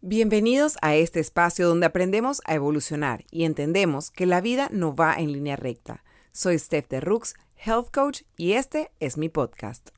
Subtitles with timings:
[0.00, 5.16] Bienvenidos a este espacio donde aprendemos a evolucionar y entendemos que la vida no va
[5.16, 6.04] en línea recta.
[6.30, 9.88] Soy Steph de Rooks, Health Coach, y este es mi podcast.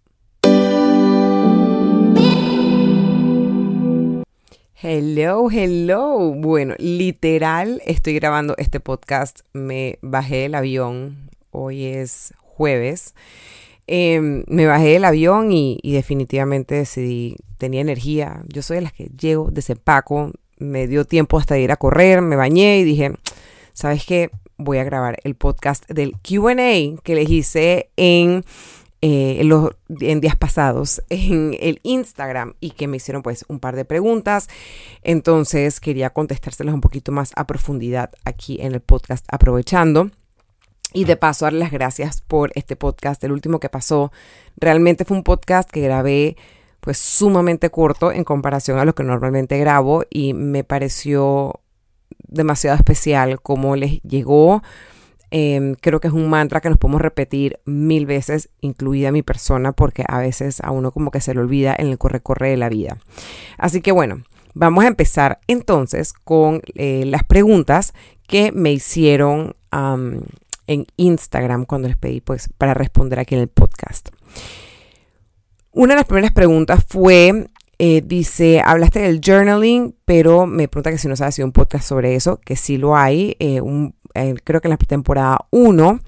[4.75, 6.33] Hello, hello.
[6.35, 9.41] Bueno, literal estoy grabando este podcast.
[9.53, 11.29] Me bajé del avión.
[11.51, 13.15] Hoy es jueves.
[13.93, 18.45] Em, me bajé del avión y, definitivamente decidí, tenía energía.
[18.47, 22.37] Yo soy de las que llego, desempaco, me dio tiempo hasta ir a correr, me
[22.37, 23.17] bañé y dije,
[23.73, 24.31] ¿sabes qué?
[24.59, 28.45] Voy a grabar el podcast del QA que les hice en,
[29.03, 33.85] eh, los, días pasados en el Instagram y que me hicieron pues un par de
[33.85, 34.49] preguntas.
[35.03, 40.13] Entonces quería contestárselas un poquito más a profundidad aquí en el podcast aprovechando.
[40.93, 44.13] Y de paso, dar las gracias por este podcast, el último que pasó.
[44.57, 46.37] Realmente fue un podcast que grabé
[46.81, 51.61] pues sumamente corto en comparación a lo que normalmente grabo y me pareció
[52.27, 54.63] demasiado especial cómo les llegó.
[55.31, 59.73] Em, creo que es un mantra que nos podemos repetir mil veces, incluida mi persona,
[59.73, 62.69] porque a veces a uno como que se le olvida en el corre-corre de la
[62.69, 62.99] vida.
[63.57, 67.95] Así que bueno, vamos a empezar entonces con eh, las preguntas
[68.27, 69.55] que me hicieron
[70.71, 74.11] en Instagram cuando les pedí pues para responder aquí en el podcast.
[75.73, 80.99] Una de las primeras preguntas fue, eh, dice, hablaste del journaling, pero me pregunta que
[80.99, 83.61] si no sabes si un podcast sobre eso, que sí lo hay, eh,
[84.15, 85.99] eh, creo que en la temporada 1,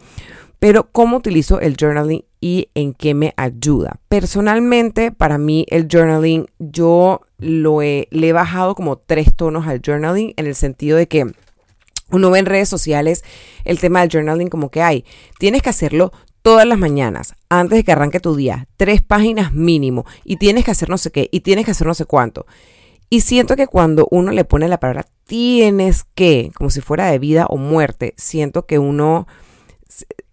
[0.61, 3.99] pero cómo utilizo el journaling y en qué me ayuda.
[4.09, 9.81] Personalmente, para mí el journaling, yo lo he, le he bajado como tres tonos al
[9.85, 11.33] journaling en el sentido de que
[12.13, 13.25] uno ve en redes sociales
[13.65, 15.05] el tema del journaling como que hay.
[15.39, 20.05] Tienes que hacerlo todas las mañanas, antes de que arranque tu día, tres páginas mínimo,
[20.25, 22.47] y tienes que hacer no sé qué, y tienes que hacer no sé cuánto.
[23.09, 27.19] Y siento que cuando uno le pone la palabra tienes que, como si fuera de
[27.19, 29.27] vida o muerte, siento que uno,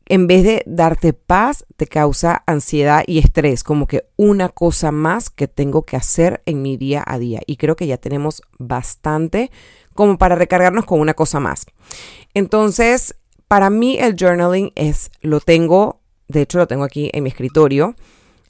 [0.06, 5.30] en vez de darte paz, te causa ansiedad y estrés, como que una cosa más
[5.30, 7.42] que tengo que hacer en mi día a día.
[7.46, 9.52] Y creo que ya tenemos bastante
[10.00, 11.66] como para recargarnos con una cosa más.
[12.34, 13.16] Entonces,
[13.50, 16.00] para mí el journaling es, lo tengo,
[16.30, 17.96] de hecho lo tengo aquí en mi escritorio.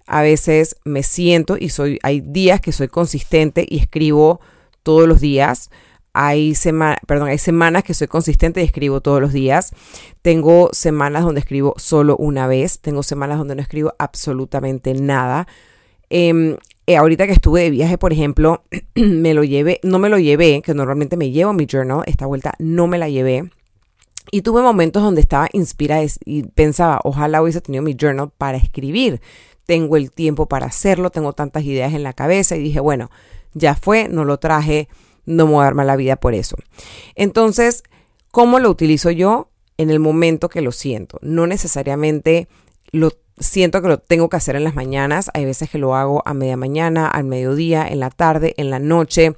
[0.05, 4.41] A veces me siento y soy, hay días que soy consistente y escribo
[4.83, 5.71] todos los días.
[6.13, 6.53] Hay,
[7.07, 9.71] perdón, hay semanas que soy consistente y escribo todos los días.
[10.21, 12.79] Tengo semanas donde escribo solo una vez.
[12.79, 15.47] Tengo semanas donde no escribo absolutamente nada.
[16.11, 16.57] Em,
[16.89, 18.63] eh, ahorita que estuve de viaje, por ejemplo,
[18.95, 22.55] me lo llevé, no me lo llevé, que normalmente me llevo mi journal, esta vuelta
[22.57, 23.47] no me la llevé.
[24.31, 29.21] Y tuve momentos donde estaba inspirada y pensaba, ojalá hubiese tenido mi journal para escribir.
[29.67, 33.11] Tengo el tiempo para hacerlo, tengo tantas ideas en la cabeza y dije, bueno,
[33.53, 34.89] ya fue, no lo traje,
[35.27, 36.55] no me voy a dar mala vida por eso.
[37.13, 37.83] Entonces,
[38.31, 39.51] ¿cómo lo utilizo yo?
[39.77, 41.19] En el momento que lo siento.
[41.21, 42.47] No necesariamente
[42.91, 45.29] lo siento que lo tengo que hacer en las mañanas.
[45.33, 48.79] Hay veces que lo hago a media mañana, al mediodía, en la tarde, en la
[48.79, 49.35] noche.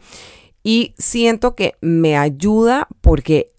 [0.64, 3.52] Y siento que me ayuda porque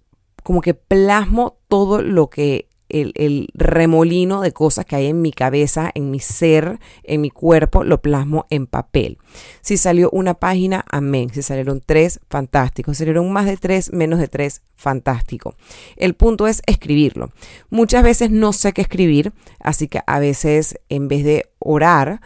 [0.42, 5.91] como que plasmo todo lo que el, remolino de cosas que hay en mi cabeza,
[5.94, 9.19] en mi ser, en mi cuerpo, lo plasmo en papel.
[9.60, 11.31] Si salió una página, amén.
[11.32, 12.92] Si salieron tres, fantástico.
[12.92, 15.56] Si salieron más de tres, menos de tres, fantástico.
[15.97, 17.31] El punto es escribirlo.
[17.70, 22.20] Muchas veces no sé qué escribir, así que a veces en vez de orar,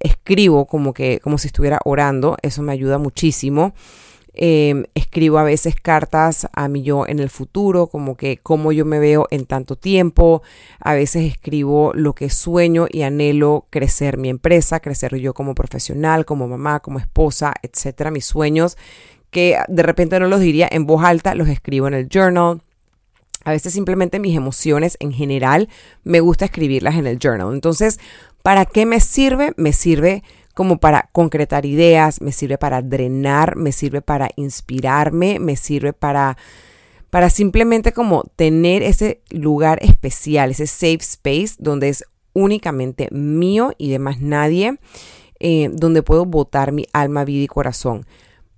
[0.00, 2.36] escribo como que como si estuviera orando.
[2.42, 3.74] Eso me ayuda muchísimo.
[4.38, 8.84] Em, escribo a veces cartas a mí yo en el futuro, como que cómo yo
[8.84, 10.42] me veo en tanto tiempo.
[10.78, 16.26] A veces escribo lo que sueño y anhelo crecer mi empresa, crecer yo como profesional,
[16.26, 18.10] como mamá, como esposa, etcétera.
[18.10, 18.76] Mis sueños
[19.30, 22.60] que de repente no los diría en voz alta, los escribo en el journal.
[23.44, 25.70] A veces simplemente mis emociones en general
[26.04, 27.54] me gusta escribirlas en el journal.
[27.54, 28.00] Entonces,
[28.42, 29.54] ¿para qué me sirve?
[29.56, 30.22] Me sirve
[30.56, 36.38] como para concretar ideas, me sirve para drenar, me sirve para inspirarme, me sirve para
[37.10, 43.90] para simplemente como tener ese lugar especial, ese safe space donde es únicamente mío y
[43.90, 44.78] de más nadie,
[45.40, 48.06] eh, donde puedo botar mi alma, vida y corazón.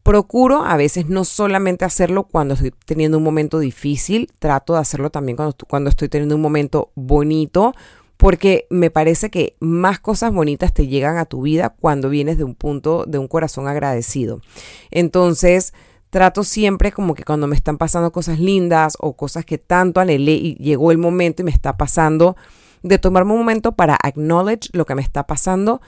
[0.05, 5.11] Procuro a veces no solamente hacerlo cuando estoy teniendo un momento difícil, trato de hacerlo
[5.11, 7.75] también cuando, cuando estoy teniendo un momento bonito,
[8.19, 12.45] porque me parece que más cosas bonitas te llegan a tu vida cuando vienes de
[12.45, 14.43] un punto, de un corazón agradecido.
[14.91, 15.73] Entonces,
[16.11, 20.33] trato siempre como que cuando me están pasando cosas lindas o cosas que tanto anhelé
[20.33, 22.37] y llegó el momento y me está pasando,
[22.83, 25.81] de tomarme un momento para acknowledge lo que me está pasando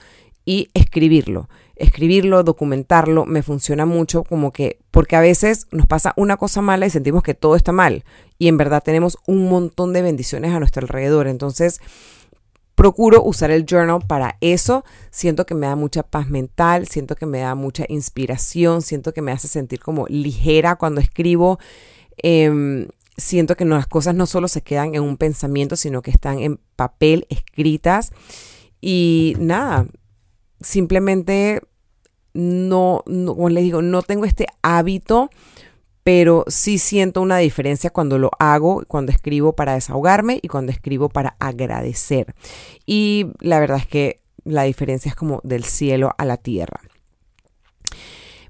[0.45, 1.49] y escribirlo.
[1.75, 6.85] Escribirlo, documentarlo, me funciona mucho como que porque a veces nos pasa una cosa mala
[6.85, 8.05] y sentimos que todo está mal
[8.37, 11.27] y en verdad tenemos un montón de bendiciones a nuestro alrededor.
[11.27, 11.81] Entonces,
[12.81, 14.83] procuro usar el journal para eso.
[15.11, 19.21] Siento que me da mucha paz mental, siento que me da mucha inspiración, siento que
[19.21, 21.59] me hace sentir como ligera cuando escribo.
[22.17, 26.39] Em, siento que las cosas no solo se quedan en un pensamiento, sino que están
[26.39, 28.13] en papel, escritas.
[28.81, 29.85] Y nada,
[30.59, 31.61] simplemente
[32.33, 35.29] no, no, como les digo, no tengo este hábito,
[36.03, 41.09] pero sí siento una diferencia cuando lo hago, cuando escribo para desahogarme y cuando escribo
[41.09, 42.35] para agradecer.
[42.85, 46.81] Y la verdad es que la diferencia es como del cielo a la tierra.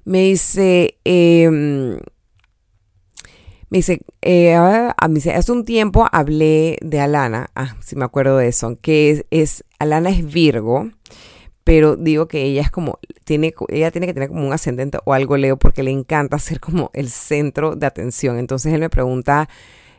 [0.05, 1.99] Me dice, em,
[3.69, 8.77] me dice, eh, hace un tiempo hablé de Alana, ah, si me acuerdo de eso,
[8.81, 10.89] que es, es Alana es Virgo
[11.63, 15.13] pero digo que ella es como, tiene, ella tiene que tener como un ascendente o
[15.13, 18.39] algo Leo porque le encanta ser como el centro de atención.
[18.39, 19.47] Entonces él me pregunta,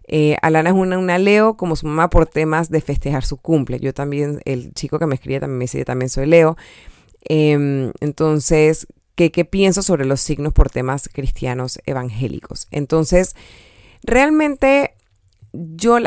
[0.09, 3.79] eh, Alana es una, una Leo como su mamá por temas de festejar su cumple.
[3.79, 6.56] Yo también, el chico que me escribe también me dice, también soy Leo.
[7.25, 12.67] Em, entonces, ¿qué, ¿qué pienso sobre los signos por temas cristianos evangélicos?
[12.73, 13.37] Entonces,
[14.03, 14.94] realmente
[15.52, 15.99] yo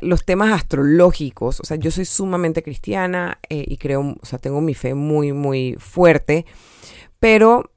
[0.00, 4.60] los temas astrológicos, o sea, yo soy sumamente cristiana eh, y creo, o sea, tengo
[4.60, 6.46] mi fe muy, muy fuerte,
[7.18, 7.72] pero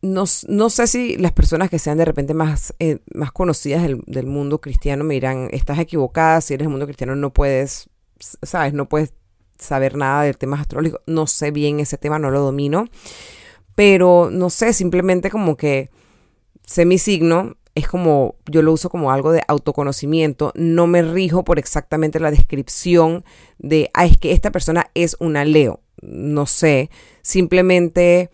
[0.00, 4.02] no, no, sé si las personas que sean de repente más, eh, más conocidas del,
[4.06, 7.90] del, mundo cristiano me dirán, estás equivocada, si eres del mundo cristiano no puedes,
[8.42, 9.12] sabes, no puedes
[9.58, 12.86] saber nada del tema astrológico, no sé bien ese tema, no lo domino,
[13.74, 15.90] pero no sé, simplemente como que
[16.64, 21.44] sé mi signo, es como, yo lo uso como algo de autoconocimiento, no me rijo
[21.44, 23.22] por exactamente la descripción
[23.58, 26.88] de, ah, es que esta persona es una Leo, no sé,
[27.20, 28.30] simplemente,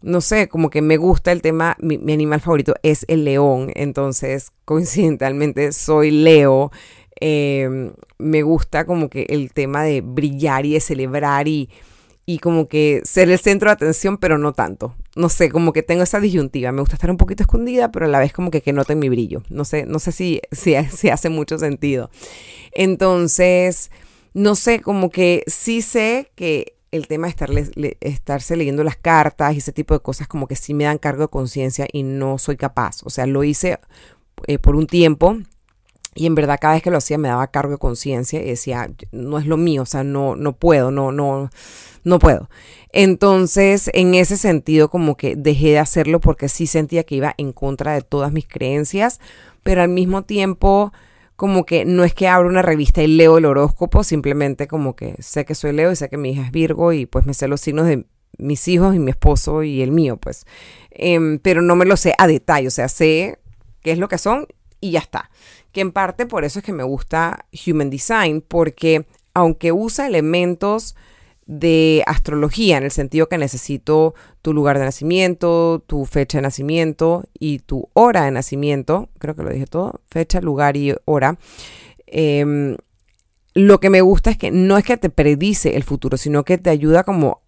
[0.00, 4.52] no sé, como que me gusta el tema, mi, animal favorito es el león, entonces
[4.64, 6.72] coincidentalmente soy Leo,
[7.20, 11.68] em, me gusta como que el tema de brillar y de celebrar y
[12.28, 14.94] y como que ser el centro de atención, pero no tanto.
[15.16, 16.72] No sé, como que tengo esa disyuntiva.
[16.72, 19.08] Me gusta estar un poquito escondida, pero a la vez como que, que noten mi
[19.08, 19.42] brillo.
[19.48, 22.10] No sé, no sé si, si, si hace mucho sentido.
[22.72, 23.90] Entonces,
[24.34, 29.58] no sé, como que sí sé que el tema de estarse leyendo las cartas y
[29.58, 32.58] ese tipo de cosas como que sí me dan cargo de conciencia y no soy
[32.58, 33.00] capaz.
[33.04, 33.78] O sea, lo hice
[34.46, 35.38] eh, por un tiempo
[36.18, 38.90] y en verdad cada vez que lo hacía me daba cargo de conciencia y decía,
[39.12, 41.48] no es lo mío, o sea, no, no puedo, no, no,
[42.02, 42.50] no puedo.
[42.90, 47.52] Entonces, en ese sentido, como que dejé de hacerlo porque sí sentía que iba en
[47.52, 49.20] contra de todas mis creencias,
[49.62, 50.92] pero al mismo tiempo,
[51.36, 55.14] como que no es que abro una revista y leo el horóscopo, simplemente como que
[55.20, 57.46] sé que soy Leo y sé que mi hija es Virgo y pues me sé
[57.46, 58.06] los signos de
[58.38, 60.46] mis hijos y mi esposo y el mío, pues.
[60.90, 63.38] Em, pero no me lo sé a detalle, o sea, sé
[63.82, 64.48] qué es lo que son
[64.80, 65.30] y ya está
[65.72, 70.96] que en parte por eso es que me gusta Human Design, porque aunque usa elementos
[71.46, 77.24] de astrología, en el sentido que necesito tu lugar de nacimiento, tu fecha de nacimiento
[77.38, 81.38] y tu hora de nacimiento, creo que lo dije todo, fecha, lugar y hora.
[82.06, 82.76] Em,
[83.54, 86.58] lo que me gusta es que no es que te predice el futuro, sino que
[86.58, 87.42] te ayuda como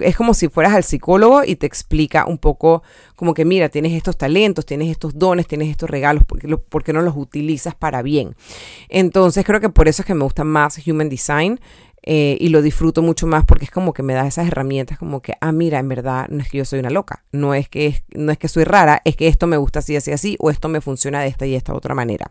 [0.00, 2.82] es como si fueras al psicólogo y te explica un poco
[3.14, 7.02] como que mira, tienes estos talentos, tienes estos dones, tienes estos regalos, ¿por qué, no
[7.02, 8.34] los utilizas para bien?
[8.88, 11.60] Entonces creo que por eso es que me gusta más Human Design.
[12.08, 15.22] Eh, y lo disfruto mucho más porque es como que me da esas herramientas como
[15.22, 18.00] que, ah, mira, en verdad no es que yo soy una loca, no es que,
[18.14, 20.68] no es que soy rara, es que esto me gusta así, así, así, o esto
[20.68, 22.30] me funciona de esta y esta otra manera.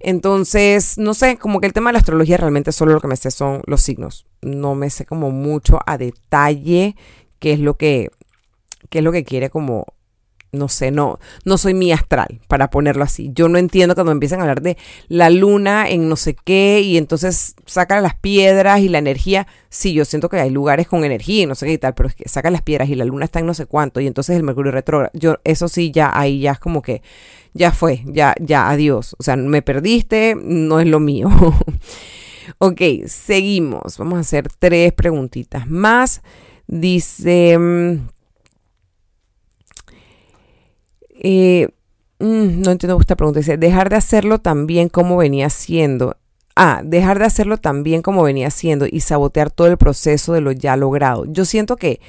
[0.00, 3.16] Entonces, no sé, como que el tema de la astrología realmente solo lo que me
[3.16, 4.26] sé son los signos.
[4.40, 6.96] No me sé como mucho a detalle
[7.38, 8.10] qué es lo que,
[8.88, 9.86] qué es lo que quiere como
[10.52, 13.30] no sé, no, no soy mi astral, para ponerlo así.
[13.32, 14.76] Yo no entiendo cuando empiezan a hablar de
[15.08, 19.46] la luna en no sé qué y entonces sacan las piedras y la energía.
[19.68, 22.08] Sí, yo siento que hay lugares con energía y no sé qué y tal, pero
[22.08, 24.36] es que sacan las piedras y la luna está en no sé cuánto y entonces
[24.36, 25.12] el mercurio retrógrado.
[25.14, 27.02] Yo, eso sí, ya ahí ya es como que
[27.52, 29.14] ya fue, ya, ya, adiós.
[29.18, 31.28] O sea, me perdiste, no es lo mío.
[32.58, 33.98] ok, seguimos.
[33.98, 36.22] Vamos a hacer tres preguntitas más.
[36.66, 37.58] Dice...
[37.58, 38.08] Mm,
[41.20, 41.68] eh,
[42.18, 43.40] mm, no entiendo esta pregunta.
[43.40, 46.16] Dice, dejar de hacerlo también como venía haciendo.
[46.56, 50.52] Ah, dejar de hacerlo también como venía haciendo y sabotear todo el proceso de lo
[50.52, 51.24] ya logrado.
[51.26, 52.00] Yo siento que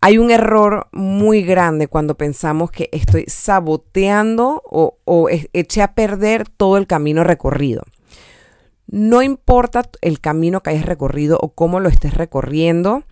[0.00, 6.48] hay un error muy grande cuando pensamos que estoy saboteando o, o eché a perder
[6.48, 7.82] todo el camino recorrido.
[8.86, 13.02] No importa el camino que hayas recorrido o cómo lo estés recorriendo,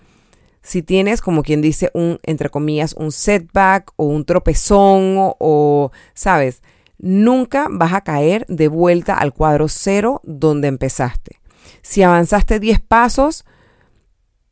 [0.64, 6.62] si tienes, como quien dice, un, entre comillas, un setback o un tropezón o, ¿sabes?
[6.97, 11.38] Nunca vas a caer de vuelta al cuadro cero donde empezaste.
[11.83, 13.44] Si avanzaste 10 pasos,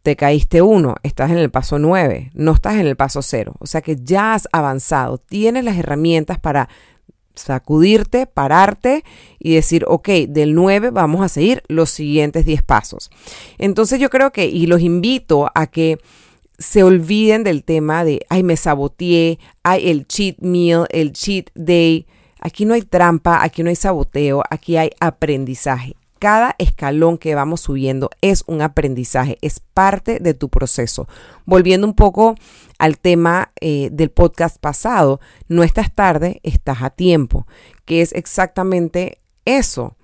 [0.02, 3.54] te caíste uno, estás en el paso 9, no estás en el paso cero.
[3.59, 6.69] O sea que ya has avanzado, tienes las herramientas para
[7.35, 9.05] sacudirte, pararte
[9.39, 13.11] y decir, ok, del 9 vamos a seguir los siguientes 10 pasos.
[13.59, 15.99] Entonces yo creo que, y los invito a que
[16.59, 22.07] se olviden del tema de, ay, me saboteé, hay el cheat meal, el cheat day.
[22.41, 25.97] Aquí no hay trampa, aquí no hay saboteo, aquí hay aprendizaje.
[26.19, 31.09] Cada escalón que vamos subiendo es un aprendizaje, es parte de tu proceso.
[31.47, 32.37] Volviendo un poco
[32.83, 37.47] al tema eh, del podcast pasado, no estás tarde, estás a tiempo,
[37.85, 39.97] que es exactamente eso.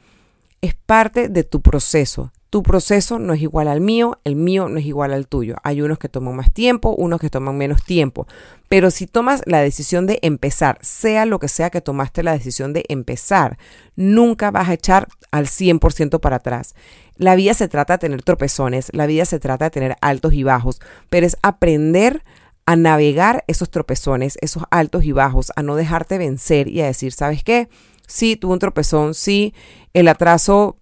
[0.61, 2.30] Es parte de tu proceso.
[2.50, 5.56] Tu proceso no es igual al mío, el mío no es igual al tuyo.
[5.64, 8.28] Hay unos que toman más tiempo, unos que toman menos tiempo.
[8.68, 12.73] Pero si tomas la decisión de empezar, sea lo que sea que tomaste la decisión
[12.73, 13.58] de empezar,
[13.97, 16.76] nunca vas a echar al 100% para atrás.
[17.16, 20.44] La vida se trata de tener tropezones, la vida se trata de tener altos y
[20.44, 20.80] bajos,
[21.11, 22.23] pero es aprender
[22.68, 27.12] a navegar esos tropezones, esos altos y bajos, a no dejarte vencer y a decir,
[27.12, 27.70] ¿sabes qué?
[28.06, 29.54] Sí, tuve un tropezón, sí,
[29.94, 30.76] el atraso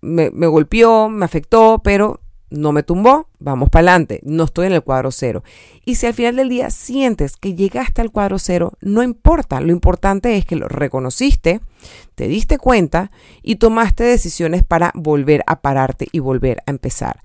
[0.00, 2.20] me, golpeó, me afectó, pero
[2.50, 5.44] no me tumbó, vamos para adelante, no estoy en el cuadro cero.
[5.84, 9.70] Y si al final del día sientes que llegaste al cuadro cero, no importa, lo
[9.70, 11.60] importante es que lo reconociste,
[12.16, 17.22] te diste cuenta y tomaste decisiones para volver a pararte y volver a empezar.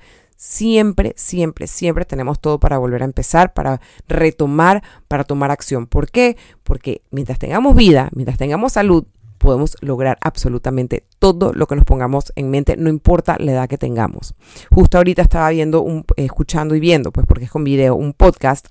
[0.47, 5.87] Siempre, siempre, siempre tenemos todo para volver a empezar, para retomar, para tomar acción.
[5.87, 6.37] ¿Por qué?
[6.61, 9.05] Porque mientras tengamos vida, mientras tengamos salud,
[9.39, 13.79] podemos lograr absolutamente todo lo que nos pongamos en mente, no importa la edad que
[13.79, 14.35] tengamos.
[14.69, 15.83] Justo ahorita estaba viendo,
[16.15, 18.67] escuchando y viendo, pues porque es con video, un podcast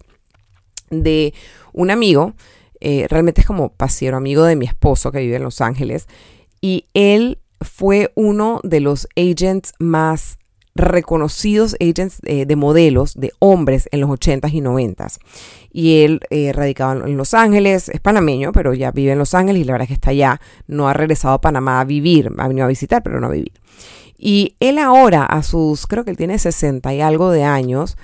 [0.90, 1.34] de
[1.72, 2.34] un amigo,
[2.78, 6.06] eh, realmente es como pasiero amigo de mi esposo que vive en Los Ángeles,
[6.60, 10.38] y él fue uno de los agents más
[10.74, 15.18] reconocidos agents eh, de modelos de hombres en los 80s y 90s.
[15.72, 19.62] Y él eh, radicaba en Los Ángeles, es panameño, pero ya vive en Los Ángeles
[19.62, 22.48] y la verdad es que está allá, no ha regresado a Panamá a vivir, ha
[22.48, 23.52] venido a visitar, pero no a vivir.
[24.18, 27.96] Y él ahora, a sus, creo que él tiene 60 y algo de años,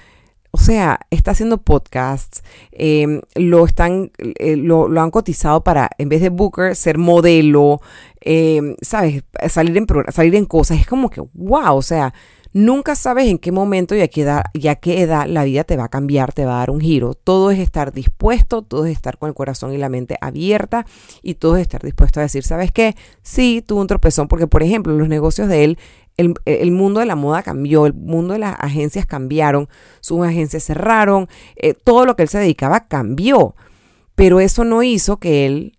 [0.53, 6.21] o sea, está haciendo podcasts, em, lo, están, eh, lo, han cotizado para, en vez
[6.21, 7.81] de Booker, ser modelo,
[8.21, 9.23] em, ¿sabes?
[9.49, 10.81] Salir en, salir en cosas.
[10.81, 12.13] Es como que, wow, o sea,
[12.53, 15.63] Nunca sabes en qué momento y a qué, edad, y a qué edad la vida
[15.63, 17.15] te va a cambiar, te va a dar un giro.
[17.15, 20.85] Todo es estar dispuesto, todo es estar con el corazón y la mente abierta
[21.23, 22.97] y todo es estar dispuesto a decir, ¿sabes qué?
[23.23, 25.79] Sí, tuvo un tropezón porque, por ejemplo, los negocios de él,
[26.17, 29.69] el, mundo de la moda cambió, el mundo de las agencias cambiaron,
[30.01, 33.55] sus agencias cerraron, eh, todo lo que él se dedicaba cambió.
[34.17, 35.79] Pero eso no hizo que él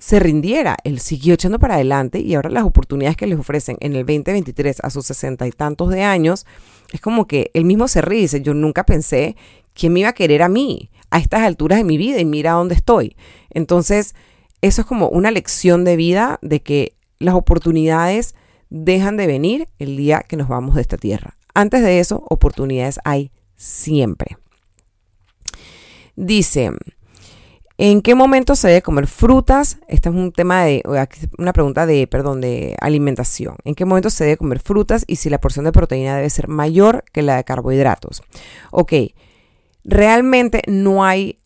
[0.00, 0.76] se rindiera.
[0.82, 4.78] Él siguió echando para adelante y ahora las oportunidades que les ofrecen en el 2023
[4.82, 6.46] a sus sesenta y tantos de años,
[6.92, 9.36] es como que él mismo se ríe dice, yo nunca pensé
[9.74, 12.52] quién me iba a querer a mí a estas alturas de mi vida y mira
[12.52, 13.16] dónde estoy.
[13.50, 14.14] Entonces,
[14.62, 18.34] eso es como una lección de vida de que las oportunidades
[18.70, 21.36] dejan de venir el día que nos vamos de esta tierra.
[21.54, 24.38] Antes de eso, oportunidades hay siempre.
[26.16, 26.72] Dice,
[27.82, 29.78] ¿En qué momento se debe comer frutas?
[29.88, 30.82] Este es un tema de,
[31.38, 33.56] una pregunta de, perdón, de alimentación.
[33.64, 36.46] ¿En qué momento se debe comer frutas y si la porción de proteína debe ser
[36.46, 38.22] mayor que la de carbohidratos?
[38.70, 38.92] Ok,
[39.82, 41.38] realmente no hay,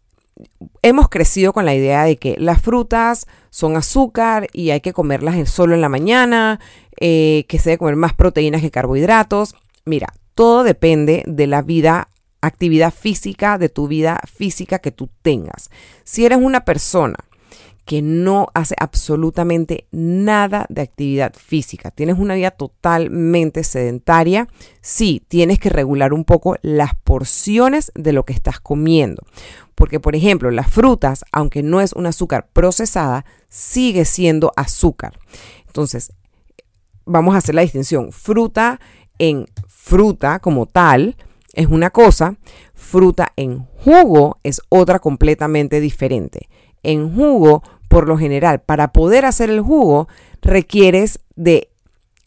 [0.82, 5.48] hemos crecido con la idea de que las frutas son azúcar y hay que comerlas
[5.48, 6.58] solo en la mañana,
[6.98, 9.54] eh, que se debe comer más proteínas que carbohidratos.
[9.84, 12.08] Mira, todo depende de la vida
[12.46, 15.70] actividad física, de tu vida física que tú tengas.
[16.04, 17.16] Si eres una persona
[17.84, 24.48] que no hace absolutamente nada de actividad física, tienes una vida totalmente sedentaria,
[24.80, 29.22] sí, tienes que regular un poco las porciones de lo que estás comiendo.
[29.74, 35.18] Porque, por ejemplo, las frutas, aunque no es un azúcar procesada, sigue siendo azúcar.
[35.66, 36.12] Entonces,
[37.04, 38.12] vamos a hacer la distinción.
[38.12, 38.80] Fruta
[39.18, 41.16] en fruta como tal,
[41.54, 42.36] es una cosa,
[42.74, 46.48] fruta en jugo es otra completamente diferente.
[46.82, 50.08] En jugo, por lo general, para poder hacer el jugo,
[50.42, 51.70] requieres de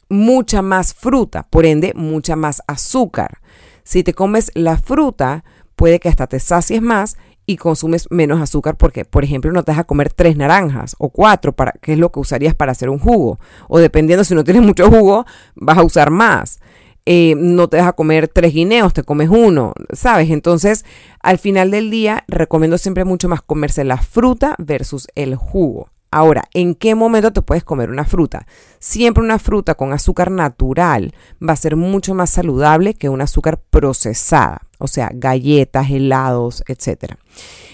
[0.09, 3.39] mucha más fruta, por ende, mucha más azúcar.
[3.83, 5.43] Si te comes la fruta,
[5.75, 9.71] puede que hasta te sacies más y consumes menos azúcar porque, por ejemplo, no te
[9.71, 12.89] vas a comer tres naranjas o cuatro, para, que es lo que usarías para hacer
[12.89, 13.39] un jugo.
[13.69, 16.59] O dependiendo si no tienes mucho jugo, vas a usar más.
[17.09, 20.29] Eh, no te vas a comer tres guineos, te comes uno, ¿sabes?
[20.29, 20.83] Entonces,
[21.21, 25.89] al final del día, recomiendo siempre mucho más comerse la fruta versus el jugo.
[26.11, 28.45] Ahora, ¿en qué momento te puedes comer una fruta?
[28.79, 33.61] Siempre una fruta con azúcar natural va a ser mucho más saludable que un azúcar
[33.69, 37.13] procesada, o sea, galletas, helados, etc.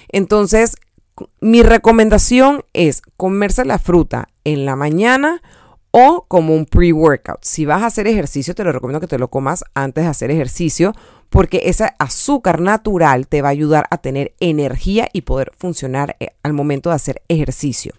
[0.10, 0.76] Entonces,
[1.42, 5.42] mi recomendación es comerse la fruta en la mañana
[5.96, 7.44] o como un pre-workout.
[7.44, 10.32] Si vas a hacer ejercicio, te lo recomiendo que te lo comas antes de hacer
[10.32, 10.94] ejercicio
[11.30, 16.30] porque ese azúcar natural te va a ayudar a tener energía y poder funcionar eh,
[16.42, 17.94] al momento de hacer ejercicio.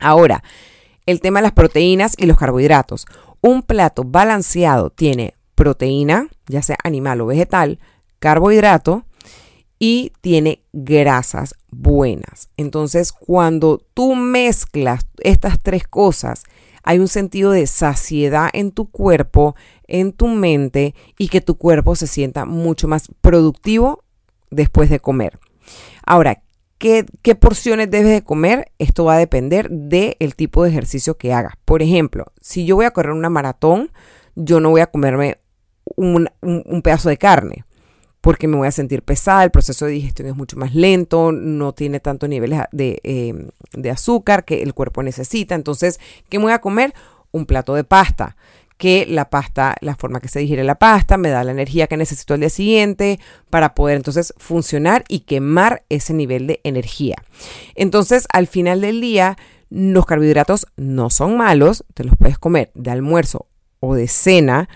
[0.00, 0.42] Ahora,
[1.06, 3.06] el tema de las proteínas y los carbohidratos.
[3.40, 7.78] Un plato balanceado tiene proteína, ya sea animal o vegetal,
[8.18, 9.04] carbohidrato
[9.78, 12.50] y tiene grasas buenas.
[12.56, 16.44] Entonces, cuando tú mezclas estas tres cosas,
[16.82, 19.54] hay un sentido de saciedad en tu cuerpo,
[19.86, 24.04] en tu mente y que tu cuerpo se sienta mucho más productivo
[24.50, 25.38] después de comer.
[26.04, 26.42] Ahora,
[26.78, 27.04] ¿Qué,
[27.34, 28.70] porciones debes de comer?
[28.78, 31.54] Esto va a depender del tipo de ejercicio que hagas.
[31.64, 33.90] Por ejemplo, si yo voy a correr una maratón,
[34.36, 35.38] yo no voy a comerme
[35.96, 36.28] un,
[36.84, 37.64] pedazo de carne
[38.20, 41.72] porque me voy a sentir pesada, el proceso de digestión es mucho más lento, no
[41.72, 45.54] tiene tantos niveles de, eh, de azúcar que el cuerpo necesita.
[45.54, 46.94] Entonces, ¿qué me voy a comer?
[47.30, 48.36] Un plato de pasta
[48.78, 51.96] que la pasta, la forma que se digiere la pasta, me da la energía que
[51.96, 53.18] necesito al día siguiente
[53.50, 57.16] para poder entonces funcionar y quemar ese nivel de energía.
[57.74, 59.36] Entonces, al final del día,
[59.68, 63.46] los carbohidratos no son malos, te los puedes comer de almuerzo
[63.80, 64.68] o de cena,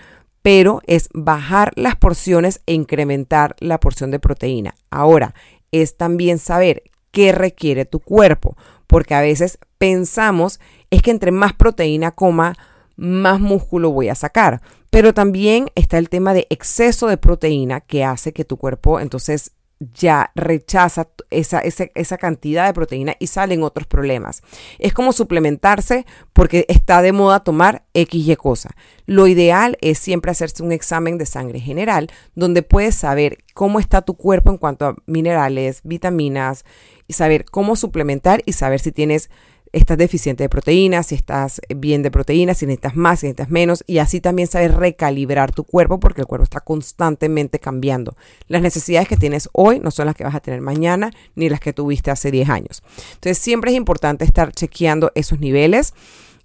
[0.43, 4.75] pero es bajar las porciones e incrementar la porción de proteína.
[4.91, 5.33] Ahora,
[5.71, 10.59] es también saber qué requiere tu cuerpo, porque a veces pensamos
[10.91, 12.55] es que entre más proteína coma,
[12.95, 14.61] más músculo voy a sacar.
[14.89, 19.53] Pero también está el tema de exceso de proteína que hace que tu cuerpo entonces
[19.93, 24.41] ya rechaza esa, esa, cantidad de proteína y salen otros problemas.
[24.79, 28.71] Es como suplementarse porque está de moda tomar X y cosa.
[29.05, 34.01] Lo ideal es siempre hacerse un examen de sangre general donde puedes saber cómo está
[34.01, 36.65] tu cuerpo en cuanto a minerales, vitaminas
[37.07, 39.29] y saber cómo suplementar y saber si tienes
[39.73, 43.83] estás deficiente de proteínas, si estás bien de proteínas, si necesitas más, si necesitas menos,
[43.87, 48.15] y así también sabes recalibrar tu cuerpo porque el cuerpo está constantemente cambiando.
[48.47, 51.59] Las necesidades que tienes hoy no son las que vas a tener mañana ni las
[51.59, 52.83] que tuviste hace 10 años.
[53.15, 55.93] Entonces siempre es importante estar chequeando esos niveles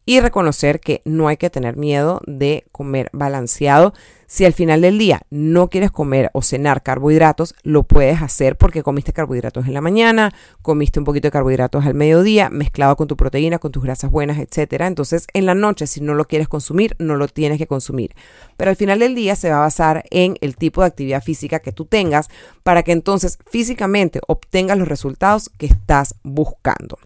[0.06, 3.92] y reconocer que no hay que tener miedo de comer balanceado.
[4.30, 8.82] Si al final del día no quieres comer o cenar carbohidratos, lo puedes hacer porque
[8.82, 13.16] comiste carbohidratos en la mañana, comiste un poquito de carbohidratos al mediodía, mezclado con tu
[13.16, 14.82] proteína, con tus grasas buenas, etc.
[14.82, 18.14] Entonces, en la noche, si no lo quieres consumir, no lo tienes que consumir.
[18.58, 21.60] Pero al final del día se va a basar en el tipo de actividad física
[21.60, 22.28] que tú tengas
[22.62, 26.98] para que entonces físicamente obtengas los resultados que estás buscando.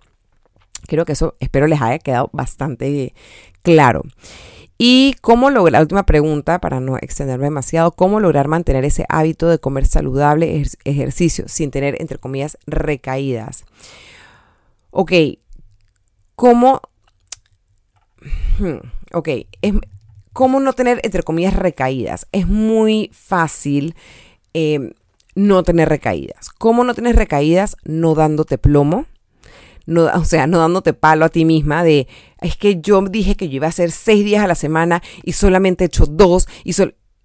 [0.89, 3.15] Creo que eso espero les haya quedado bastante
[3.63, 4.03] claro.
[4.85, 9.47] Y cómo lograr, la última pregunta para no extenderme demasiado, cómo lograr mantener ese hábito
[9.47, 13.65] de comer saludable, ejercicio, sin tener, entre comillas, recaídas.
[14.91, 15.13] Ok,
[16.35, 16.81] ¿cómo,
[18.59, 18.79] hmm,
[19.13, 19.29] ok,
[19.61, 19.75] es,
[20.33, 22.27] cómo no tener, entre comillas, recaídas?
[22.33, 23.95] Es muy fácil
[24.53, 24.95] eh,
[25.37, 26.51] no tener recaídas.
[26.51, 27.77] ¿Cómo no tener recaídas?
[27.85, 29.07] No dándote plomo
[29.87, 32.09] no, o sea, no dándote palo a ti misma de,
[32.41, 35.33] es que yo dije que yo iba a hacer seis días a la semana y
[35.33, 36.75] solamente he hecho dos y,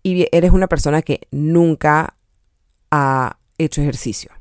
[0.03, 2.17] y eres una persona que nunca
[2.91, 4.31] ha hecho ejercicio.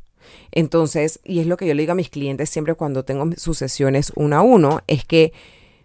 [0.53, 3.59] Entonces, y es lo que yo le digo a mis clientes siempre cuando tengo sus
[3.59, 5.33] sesiones uno a uno, es que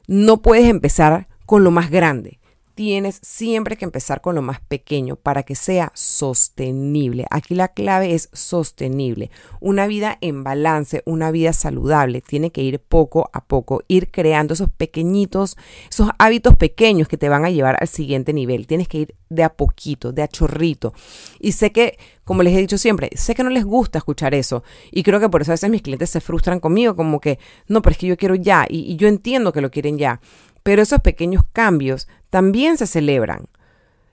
[0.08, 2.41] no puedes empezar con lo más grande
[2.74, 7.26] tienes siempre que empezar con lo más pequeño para que sea sostenible.
[7.30, 9.32] Aquí la clave es sostenible.
[9.60, 14.54] Una vida en balance, una vida saludable, tiene que ir poco a poco, ir creando
[14.54, 15.58] esos pequeñitos,
[15.90, 18.68] esos hábitos pequeños que te van a llevar al siguiente nivel.
[18.68, 20.94] Tienes que ir de a poquito, de a chorrito.
[21.40, 24.64] Y sé que, como les he dicho siempre, sé que no les gusta escuchar eso.
[24.92, 27.82] Y creo que por eso a veces mis clientes se frustran conmigo, como que, no,
[27.82, 28.66] pero es que yo quiero ya.
[28.70, 30.22] Y, y yo entiendo que lo quieren ya.
[30.64, 33.46] Pero esos pequeños cambios también se celebran.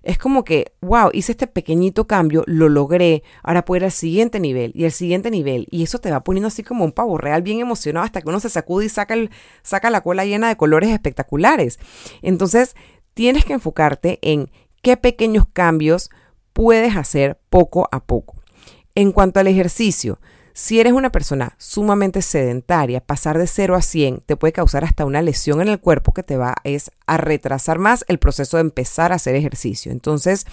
[0.02, 4.38] Es como que, wow, hice este pequeñito cambio, lo logré, ahora puedo ir al siguiente
[4.40, 5.66] nivel y al siguiente nivel.
[5.70, 8.40] Y eso te va poniendo así como un pavo real, bien emocionado, hasta que uno
[8.40, 9.30] se sacude y saca, el,
[9.62, 11.78] saca la cola llena de colores espectaculares.
[12.22, 12.76] Entonces,
[13.14, 14.50] tienes que enfocarte en
[14.82, 16.10] qué pequeños cambios
[16.52, 18.36] puedes hacer poco a poco.
[18.94, 20.20] En cuanto al ejercicio,
[20.60, 25.04] Si eres una persona sumamente sedentaria, pasar de 0 a 100 te puede causar hasta
[25.04, 28.62] una lesión en el cuerpo que te va es a retrasar más el proceso de
[28.62, 29.92] empezar a hacer ejercicio.
[29.92, 30.46] Entonces,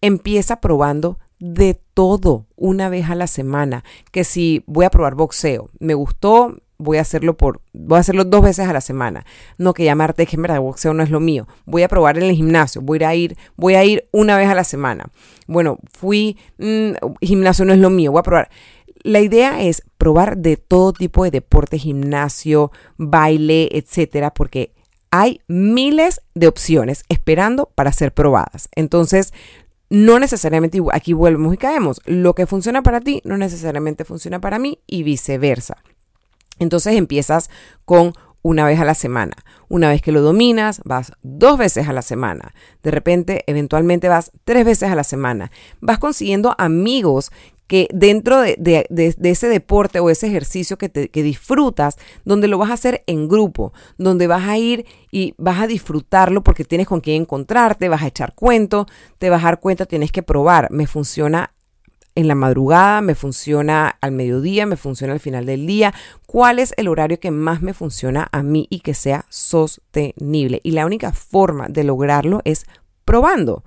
[0.00, 3.84] empieza probando de todo una vez a la semana.
[4.12, 8.24] Que si voy a probar boxeo, me gustó, voy a hacerlo por, voy a hacerlo
[8.24, 9.26] dos veces a la semana.
[9.58, 11.46] No que llamarte que en verdad boxeo no es lo mío.
[11.66, 14.54] Voy a probar en el gimnasio, voy a ir, voy a ir una vez a
[14.54, 15.10] la semana.
[15.46, 18.50] Bueno, fui, mm, gimnasio no es lo mío, voy a probar.
[19.04, 24.72] La idea es probar de todo tipo de deporte, gimnasio, baile, etcétera, porque
[25.10, 28.68] hay miles de opciones esperando para ser probadas.
[28.74, 29.34] Entonces,
[29.90, 32.00] no necesariamente aquí volvemos y caemos.
[32.06, 35.76] Lo que funciona para ti no necesariamente funciona para mí y viceversa.
[36.58, 37.50] Entonces empiezas
[37.84, 39.34] con una vez a la semana.
[39.68, 42.54] Una vez que lo dominas, vas dos veces a la semana.
[42.82, 45.50] De repente, eventualmente vas tres veces a la semana.
[45.80, 47.32] Vas consiguiendo amigos
[47.66, 48.86] que dentro de,
[49.22, 53.72] ese deporte o ese ejercicio que, que disfrutas, donde lo vas a hacer en grupo,
[53.96, 58.08] donde vas a ir y vas a disfrutarlo porque tienes con quién encontrarte, vas a
[58.08, 58.86] echar cuento,
[59.18, 61.54] te vas a dar cuenta, tienes que probar, me funciona
[62.14, 65.92] en la madrugada, me funciona al mediodía, me funciona al final del día,
[66.26, 70.60] cuál es el horario que más me funciona a mí y que sea sostenible.
[70.62, 72.66] Y la única forma de lograrlo es
[73.04, 73.64] probando.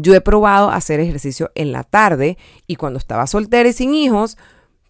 [0.00, 4.38] Yo he probado hacer ejercicio en la tarde y cuando estaba soltera y sin hijos,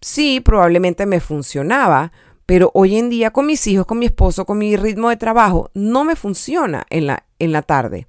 [0.01, 2.11] sí, probablemente me funcionaba,
[2.45, 5.71] pero hoy en día con mis hijos, con mi esposo, con mi ritmo de trabajo,
[5.73, 8.05] no me funciona en la, en la tarde.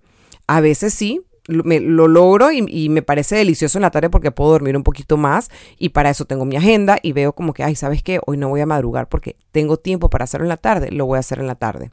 [0.47, 4.11] A veces sí, lo, me, lo logro y, y, me parece delicioso en la tarde
[4.11, 7.55] porque puedo dormir un poquito más y para eso tengo mi agenda y veo como
[7.55, 8.21] que, ay, ¿sabes qué?
[8.27, 11.17] Hoy no voy a madrugar porque tengo tiempo para hacerlo en la tarde, lo voy
[11.17, 11.93] a hacer en la tarde.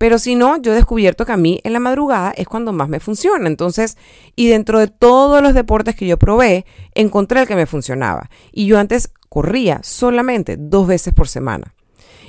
[0.00, 2.88] Pero si no, yo he descubierto que a mí en la madrugada es cuando más
[2.88, 3.46] me funciona.
[3.46, 3.98] Entonces,
[4.34, 8.30] y dentro de todos los deportes que yo probé, encontré el que me funcionaba.
[8.50, 11.74] Y yo antes corría solamente dos veces por semana.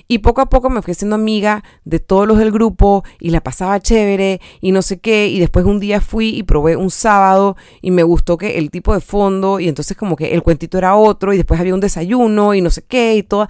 [0.10, 3.39] Y poco a poco me fui haciendo amiga de todos los del grupo y la
[3.39, 5.27] pasaba chévere y no sé qué.
[5.27, 8.93] Y después un día fui y probé un sábado y me gustó que el tipo
[8.93, 12.53] de fondo y entonces como que el cuentito era otro y después había un desayuno
[12.53, 13.47] y no sé qué y todo.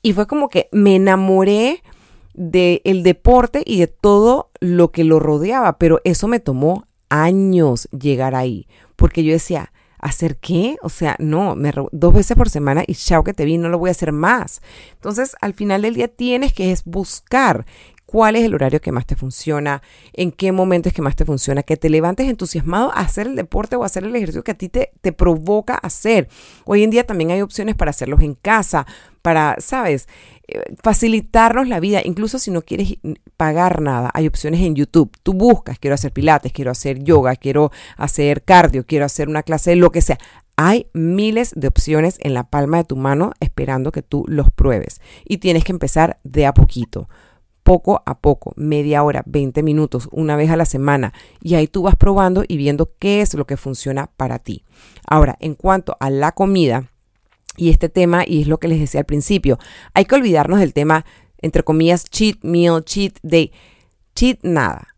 [0.00, 1.82] Y fue como que me enamoré
[2.34, 8.34] del deporte y de todo lo que lo rodeaba, pero eso me tomó años llegar
[8.34, 8.66] ahí,
[8.96, 10.76] porque yo decía, ¿hacer qué?
[10.82, 13.78] O sea, no, me dos veces por semana y chao que te vi, no lo
[13.78, 14.60] voy a hacer más.
[14.92, 17.64] Entonces, al final del día tienes que es buscar
[18.14, 21.24] cuál es el horario que más te funciona, en qué momento es que más te
[21.24, 24.52] funciona, que te levantes entusiasmado a hacer el deporte o a hacer el ejercicio que
[24.52, 26.28] a ti te, te provoca hacer.
[26.64, 28.86] Hoy en día también hay opciones para hacerlos en casa,
[29.20, 30.06] para, ¿sabes?
[30.46, 32.98] Eh, facilitarnos la vida, incluso si no quieres
[33.36, 35.10] pagar nada, hay opciones en YouTube.
[35.24, 39.70] Tú buscas, quiero hacer pilates, quiero hacer yoga, quiero hacer cardio, quiero hacer una clase
[39.70, 40.20] de lo que sea.
[40.54, 45.00] Hay miles de opciones en la palma de tu mano esperando que tú los pruebes.
[45.24, 47.08] Y tienes que empezar de a poquito,
[47.64, 51.12] poco a poco, media hora, 20 minutos, una vez a la semana.
[51.42, 54.64] Y ahí tú vas probando y viendo qué es lo que funciona para ti.
[55.08, 56.90] Ahora, en cuanto a la comida,
[57.56, 59.58] y este tema, y es lo que les decía al principio,
[59.94, 61.04] hay que olvidarnos del tema,
[61.40, 63.50] entre comillas, cheat meal, cheat day,
[64.14, 64.88] cheat nada.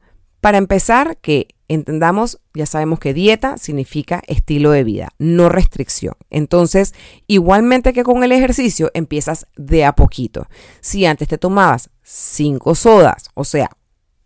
[0.40, 6.14] Para empezar, que entendamos, ya sabemos que dieta significa estilo de vida, no restricción.
[6.30, 6.94] Entonces,
[7.26, 10.46] igualmente que con el ejercicio, empiezas de a poquito.
[10.80, 13.70] Si antes te tomabas cinco sodas, o sea,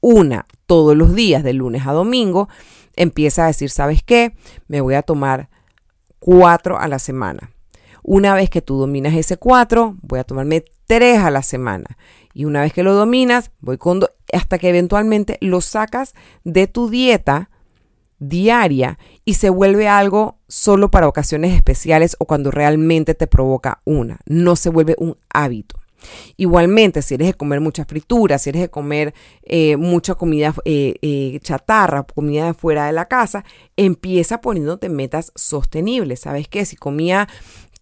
[0.00, 2.48] una todos los días, de lunes a domingo,
[2.94, 4.34] empieza a decir, ¿sabes qué?
[4.68, 5.48] Me voy a tomar
[6.18, 7.50] cuatro a la semana
[8.02, 11.96] una vez que tú dominas ese 4, voy a tomarme 3 a la semana.
[12.32, 14.00] Y una vez que lo dominas, voy con
[14.32, 16.14] hasta que eventualmente lo sacas
[16.44, 17.50] de tu dieta
[18.18, 24.20] diaria y se vuelve algo solo para ocasiones especiales o cuando realmente te provoca una.
[24.26, 25.79] No se vuelve un hábito.
[26.36, 30.94] Igualmente, si eres de comer mucha fritura, si eres de comer eh, mucha comida eh,
[31.02, 33.44] eh, chatarra, comida fuera de la casa,
[33.76, 36.20] empieza poniéndote metas sostenibles.
[36.20, 36.64] ¿Sabes qué?
[36.64, 37.28] Si comía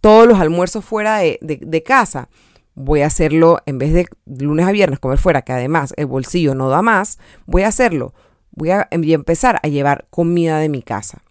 [0.00, 2.28] todos los almuerzos fuera de, casa,
[2.74, 6.54] voy a hacerlo en vez de lunes a viernes comer fuera, que además el bolsillo
[6.54, 8.14] no da más, voy a hacerlo.
[8.50, 11.22] Voy a, empezar a llevar comida de mi casa.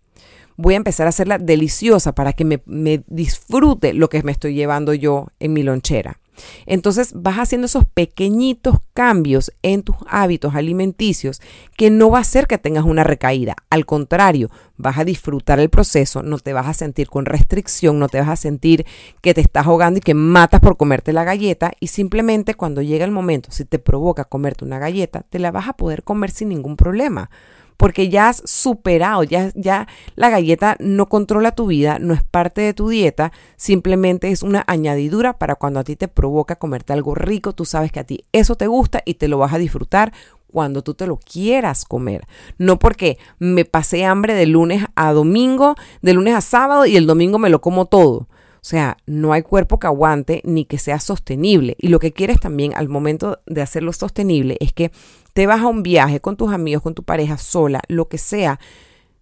[0.56, 4.54] Voy a empezar a hacerla deliciosa para que me, me disfrute lo que me estoy
[4.54, 6.20] llevando yo en mi lonchera.
[6.66, 11.42] Entonces vas haciendo esos pequeñitos cambios en tus hábitos alimenticios
[11.76, 13.56] que no va a hacer que tengas una recaída.
[13.70, 18.10] Al contrario, vas a disfrutar el proceso, no te vas a sentir con restricción, no
[18.10, 18.86] te vas a sentir
[19.22, 23.06] que te estás ahogando y que matas por comerte la galleta y simplemente cuando llega
[23.06, 26.50] el momento, si te provoca comerte una galleta, te la vas a poder comer sin
[26.50, 27.30] ningún problema
[27.78, 32.62] porque ya has superado, ya, ya la galleta no controla tu vida, no es parte
[32.62, 37.16] de tu dieta, simplemente es una añadidura para cuando a ti te provoca comerte algo
[37.16, 40.12] rico, tú sabes que a ti eso te gusta y te lo vas a disfrutar
[40.52, 42.26] cuando tú te lo quieras comer.
[42.58, 47.06] No porque me pasé hambre de lunes a domingo, de lunes a sábado y el
[47.06, 48.28] domingo me lo como todo.
[48.68, 51.78] O sea, no hay cuerpo que aguante ni que sea sostenible.
[51.80, 54.92] Y lo que quieres también al momento de hacerlo sostenible es que
[55.38, 58.60] te vas a un viaje con tus amigos, con tu pareja, sola, lo que sea,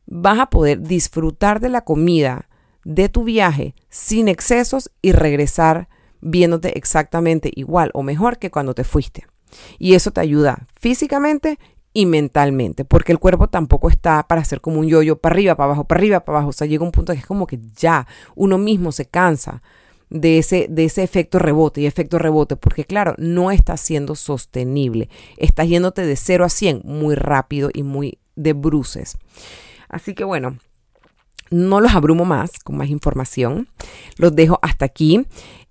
[0.06, 2.48] vas a poder disfrutar de la comida
[2.86, 5.90] de tu viaje sin excesos y regresar
[6.22, 9.28] viéndote exactamente igual o mejor que cuando te fuiste.
[9.78, 11.60] Y eso te ayuda físicamente
[11.92, 15.66] y mentalmente, porque el cuerpo tampoco está para hacer como un yoyo, para arriba, para
[15.66, 16.52] abajo, para arriba, para abajo.
[16.52, 19.62] O sea, llega un punto que es como que ya uno mismo se cansa
[20.10, 25.10] de ese, de ese efecto rebote y efecto rebote, porque claro, no está siendo sostenible.
[25.38, 29.18] Estás yéndote de 0 a 100 muy rápido y muy de bruces.
[29.90, 30.58] Así que bueno,
[31.52, 33.68] no los abrumo más con más información.
[34.18, 35.26] Los dejo hasta aquí.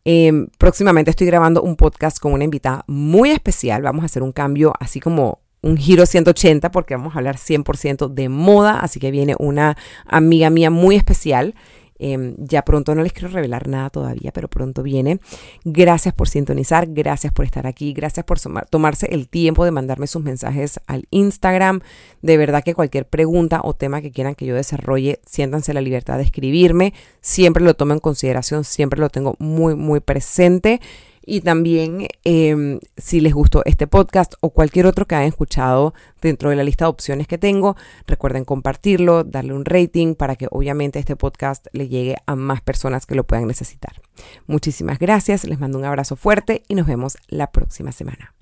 [0.04, 3.82] Em, próximamente estoy grabando un podcast con una invitada muy especial.
[3.82, 8.08] Vamos a hacer un cambio así como un giro 180 porque vamos a hablar 100%
[8.08, 11.54] de moda, así que viene una amiga mía muy especial.
[11.98, 15.20] Em, ya pronto no les quiero revelar nada todavía, pero pronto viene.
[15.64, 18.38] Gracias por sintonizar, gracias por estar aquí, gracias por
[18.70, 21.80] tomarse el tiempo de mandarme sus mensajes al Instagram.
[22.22, 26.18] De verdad que cualquier pregunta o tema que quieran que yo desarrolle, siéntanse la libertad
[26.18, 26.94] de escribirme.
[27.20, 30.80] Siempre lo tomo en consideración, siempre lo tengo muy, muy presente.
[31.26, 36.50] Y también em, si les gustó este podcast o cualquier otro que hayan escuchado dentro
[36.50, 40.98] de la lista de opciones que tengo, recuerden compartirlo, darle un rating para que obviamente
[40.98, 44.00] este podcast le llegue a más personas que lo puedan necesitar.
[44.46, 48.33] Muchísimas gracias, les mando un abrazo fuerte y nos vemos la próxima semana.